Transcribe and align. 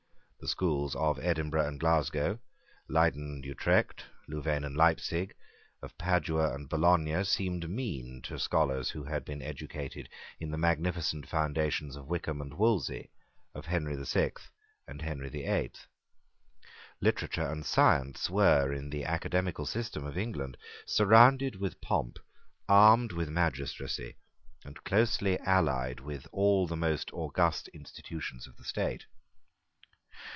The 0.43 0.47
schools 0.47 0.95
of 0.95 1.19
Edinburgh 1.19 1.67
and 1.67 1.79
Glasgow, 1.79 2.31
of 2.31 2.39
Leyden 2.87 3.21
and 3.35 3.45
Utrecht, 3.45 4.01
of 4.01 4.07
Louvain 4.27 4.63
and 4.63 4.75
Leipzig, 4.75 5.35
of 5.83 5.95
Padua 5.99 6.55
and 6.55 6.67
Bologna, 6.67 7.23
seemed 7.25 7.69
mean 7.69 8.23
to 8.23 8.39
scholars 8.39 8.89
who 8.89 9.03
had 9.03 9.23
been 9.23 9.43
educated 9.43 10.09
in 10.39 10.49
the 10.49 10.57
magnificent 10.57 11.27
foundations 11.29 11.95
of 11.95 12.07
Wykeham 12.07 12.41
and 12.41 12.55
Wolsey, 12.55 13.11
of 13.53 13.67
Henry 13.67 13.95
the 13.95 14.03
Sixth 14.03 14.49
and 14.87 14.99
Henry 15.03 15.29
the 15.29 15.43
Eighth. 15.43 15.85
Literature 17.01 17.45
and 17.45 17.63
science 17.63 18.27
were, 18.27 18.73
in 18.73 18.89
the 18.89 19.05
academical 19.05 19.67
system 19.67 20.03
of 20.07 20.17
England, 20.17 20.57
surrounded 20.87 21.57
with 21.57 21.79
pomp, 21.81 22.17
armed 22.67 23.11
with 23.11 23.29
magistracy, 23.29 24.15
and 24.65 24.83
closely 24.85 25.37
allied 25.41 25.99
with 25.99 26.25
all 26.31 26.65
the 26.65 26.75
most 26.75 27.13
august 27.13 27.67
institutions 27.75 28.47
of 28.47 28.57
the 28.57 28.65
state. 28.65 29.05